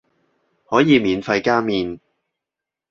[0.65, 1.99] 可以免費加麵